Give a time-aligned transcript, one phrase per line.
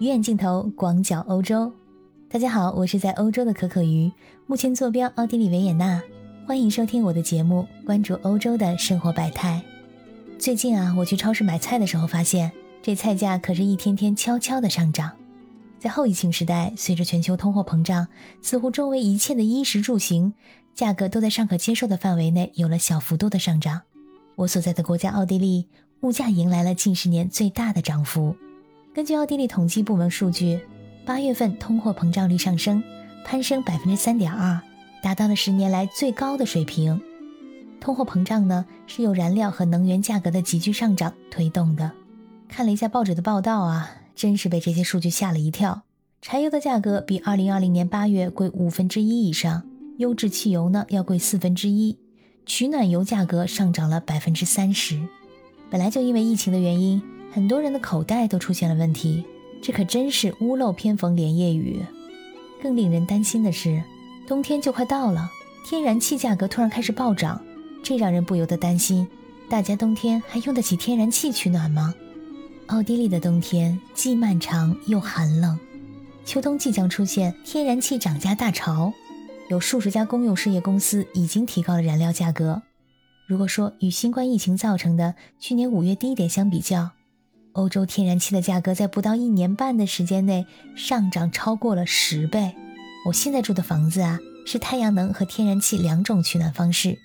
[0.00, 1.70] 鱼眼镜头广角欧洲，
[2.30, 4.10] 大家好，我是在欧洲的可可鱼，
[4.46, 6.02] 目前坐标奥地利维也纳，
[6.46, 9.60] 欢迎收听我的节目，关注欧洲的生活百态。
[10.38, 12.50] 最近啊，我去超市买菜的时候发现，
[12.80, 15.12] 这菜价可是一天天悄悄的上涨。
[15.78, 18.08] 在后疫情时代，随着全球通货膨胀，
[18.40, 20.32] 似乎周围一切的衣食住行
[20.74, 23.82] 价格都在尚可接受的范围内有了小幅度的上涨。
[24.36, 25.68] 我所在的国家奥地利，
[26.00, 28.34] 物价迎来了近十年最大的涨幅。
[29.00, 30.60] 根据奥地利统计部门数据，
[31.06, 32.84] 八月份通货膨胀率上升，
[33.24, 34.60] 攀升百分之三点二，
[35.02, 37.00] 达到了十年来最高的水平。
[37.80, 41.90] 通货膨胀呢，是由燃料和能源价格的急剧上涨推动的。
[42.46, 45.80] 看了一下报纸的报道啊，真是被这些数据吓了一跳。
[46.20, 49.62] 柴油的价格比二零二零年八月贵五分之一以上，
[49.96, 51.96] 优质汽油呢要贵四分之一，
[52.44, 55.00] 取暖油价格上涨了百分之三十。
[55.70, 57.02] 本来就因为疫情的原因。
[57.32, 59.24] 很多人的口袋都出现了问题，
[59.62, 61.80] 这可真是屋漏偏逢连夜雨。
[62.62, 63.82] 更令人担心的是，
[64.26, 65.30] 冬天就快到了，
[65.64, 67.40] 天然气价格突然开始暴涨，
[67.82, 69.06] 这让人不由得担心：
[69.48, 71.94] 大家冬天还用得起天然气取暖吗？
[72.66, 75.58] 奥地利的冬天既漫长又寒冷，
[76.24, 78.92] 秋冬即将出现天然气涨价大潮，
[79.48, 82.62] 有数十家公用事业公司已经提高了燃料价格。
[83.26, 86.90] 如果说与新冠疫情造成的去年五月低点相比较，
[87.52, 92.54] 欧洲天然气的价格在不到一年半的时间内上涨超过了十倍。
[93.06, 96.98] 我现在住的房子啊，是太阳能和天然气两种取暖方式。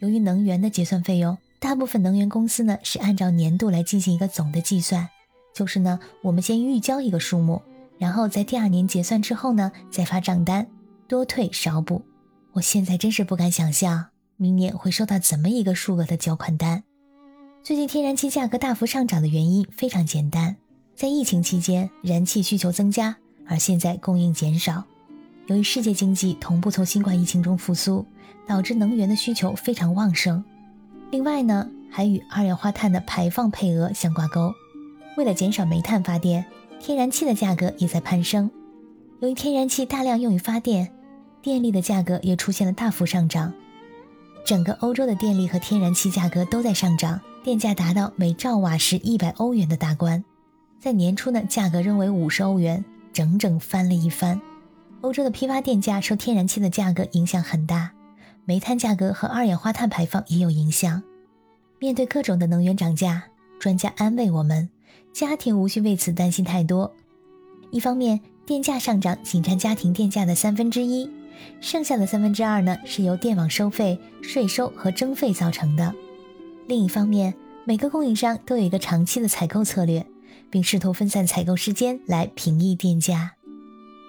[0.00, 5.08] 由于能源的结算费用，大部分能源公司呢是按照年度来进行一个总的计算，
[5.54, 7.62] 就是呢，我们先预交一个数目，
[7.98, 10.66] 然后在第二年结算之后呢再发账单，
[11.06, 12.02] 多退少补。
[12.52, 16.82] 我现在真是不敢想象明年会收到怎么一个数额的缴款单。
[17.62, 20.56] 最近天然气价格大幅上涨的原因非常简单，
[20.96, 24.84] 在疫情期间，燃气需求增加，而现在供应减少。
[25.46, 28.06] 由于世界经济同步从新冠疫情中复苏，
[28.46, 30.42] 导致能源的需求非常旺盛。
[31.10, 34.54] 另外呢，还与二氧化碳的排放配额相挂钩。
[35.18, 36.46] 为了减少煤炭发电，
[36.80, 38.50] 天然气的价格也在攀升。
[39.20, 40.90] 由于天然气大量用于发电，
[41.42, 43.52] 电力的价格也出现了大幅上涨。
[44.44, 47.20] 整个欧洲的电力和天然气价格都在上涨。
[47.42, 50.22] 电价达到每兆瓦时一百欧元的大关，
[50.78, 52.84] 在年初呢，价格仍为五十欧元，
[53.14, 54.38] 整整翻了一番。
[55.00, 57.92] 欧洲的批发电价受天然气的价格影响很大，
[58.44, 61.02] 煤炭价格和二氧化碳排放也有影响。
[61.78, 63.22] 面对各种的能源涨价，
[63.58, 64.68] 专家安慰我们，
[65.14, 66.92] 家庭无需为此担心太多。
[67.70, 71.08] 一方面，电价上涨仅占家庭电价的三分之一，
[71.60, 75.94] 剩下的三分之二呢，是由电网收费、税收和征费造成的。
[76.66, 77.34] 另一方面，
[77.64, 80.06] 每个供应商都有一个长期的采购策略，
[80.50, 83.32] 并试图分散采购时间来平抑电价。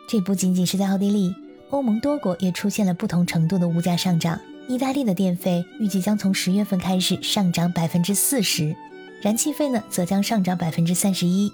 [0.08, 1.34] 这不仅仅是在奥地利，
[1.70, 4.40] 欧盟多国也出现了不同程度的物价上涨。
[4.68, 8.76] 意大利的电费预计将从十月份开始上涨百分之四十，
[9.22, 11.52] 燃气费呢则将上涨百分之三十一。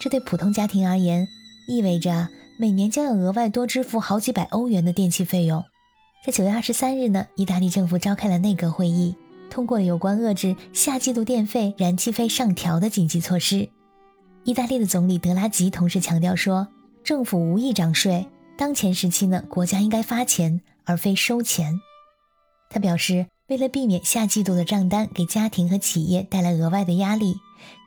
[0.00, 1.28] 这对普通家庭而言，
[1.66, 2.28] 意味着
[2.60, 5.64] 每年将要额外多支付好几百欧元的电气费用。
[6.26, 9.14] 在九月二十三日呢，意大利政府召开了内阁会议。
[9.48, 13.68] 通过了有关遏制下季度电费、燃气费上调的紧急措施。
[14.42, 16.66] 意大利的总理德拉吉同时强调说，
[17.04, 18.26] 政府无意涨税，
[18.56, 21.78] 当前时期呢，国家应该发钱而非收钱。
[22.68, 27.36] 他表示，为了避免下季度的账单给家庭和企业带来额外的压力，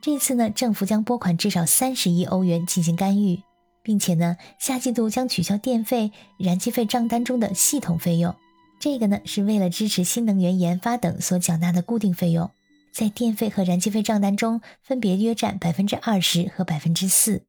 [0.00, 3.38] 这次呢，政府将拨款至少三十亿欧元进行干预，
[3.82, 8.34] 并且呢，下季度将取消电费、燃气费账单中的系统费用。
[8.78, 12.50] 这个呢，是为了支持新能源研发等所缴纳的固定费用，
[12.92, 17.42] 在电费和燃气费账单中分别约占百分之二十和百分之四。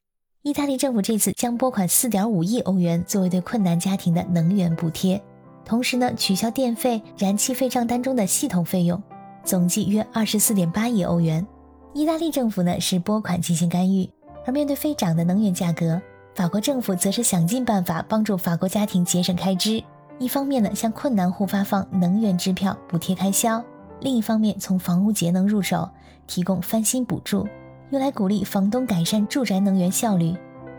[0.43, 5.21] 意大利政府这次将拨款四点五亿欧元作为对困难家庭的能源补贴，
[5.65, 9.01] 同时呢，取消电费、燃气费账单中的系统费用，
[9.43, 11.45] 总计约二十四点八亿欧元。
[11.93, 14.09] 意大利政府呢是拨款进行干预，
[14.45, 16.01] 而面对飞涨的能源价格，
[16.35, 19.83] 法国政府则是想尽办法帮助法国家庭节省开支。
[20.19, 23.61] 一方面呢，向困难户发放能源支票补贴开销；
[23.99, 25.89] 另一方面，从房屋节能入手，
[26.25, 27.47] 提供翻新补助，
[27.91, 30.35] 用来鼓励房东改善住宅能源效率。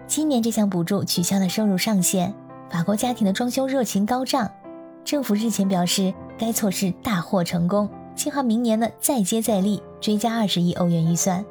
[0.07, 2.35] 今年这项补助取消了收入上限，
[2.69, 4.51] 法国家庭的装修热情高涨。
[5.05, 11.45] 政府日前表示，该措施大获成功，计划明年呢再接再厉，追加二十亿欧元预算。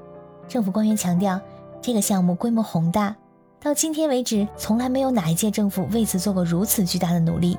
[0.47, 1.39] 政府官员强调，
[1.81, 3.15] 这个项目规模宏大，
[3.63, 7.57] 到今天为止，从来没有哪一届政府为此做过如此巨大的努力。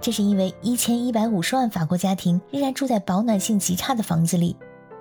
[0.00, 4.56] 这是因为一千一百五十万法国家庭仍然住在保暖性极差的房子里，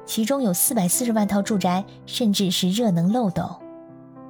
[0.05, 3.49] 其中有四百四十万套住宅甚至是热能漏斗。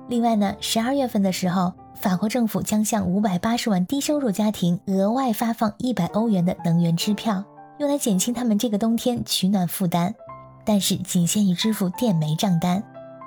[0.09, 7.43] 另外呢，十二月份的时候，法国政府将向五百八十万低收入家庭额外发放一百欧元的能源支票，
[7.79, 10.13] 用来减轻他们这个冬天取暖负担，
[10.63, 12.83] 但是仅限于支付电煤账单。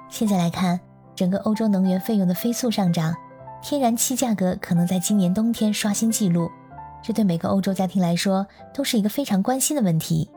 [0.08, 0.78] 现在来看，
[1.14, 3.14] 整个欧洲能源费用的飞速上涨，
[3.62, 6.50] 天然气价格可能在今年冬天刷新纪录，
[7.02, 10.28] 这对每个欧洲家庭来说都是一个非常关心的问题。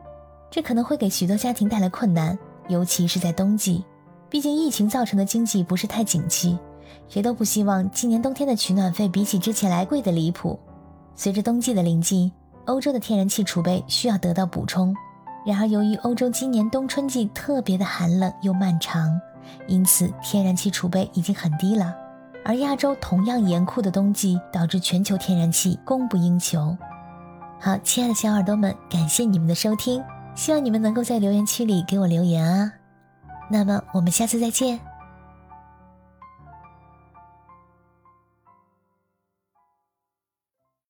[0.49, 2.37] 这可能会给许多家庭带来困难，
[2.67, 3.83] 尤其是在冬季。
[4.29, 6.57] 毕竟疫情造成的经济不是太景气，
[7.09, 10.59] 谁都不希望今年冬天的取暖费比起之前来贵的离谱。
[11.15, 12.31] 随着冬季的临近，
[12.65, 14.95] 欧洲的天然气储备需要得到补充。
[15.45, 19.19] 然而，由于欧洲今年冬春季特别的寒冷又漫长，
[19.67, 21.93] 因此天然气储备已经很低了。
[22.45, 26.77] 而亚洲同样严酷的冬季导致全球天然气供不应求。
[27.59, 30.03] 好，亲爱的小耳朵们，感谢你们的收听，
[30.33, 32.71] 希望你们能够在留言区里给我留言啊。
[33.49, 34.79] 那么我们下次再见。